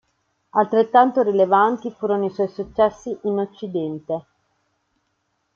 [0.49, 4.25] Altrettanto rilevanti furono i suoi successi in occidente.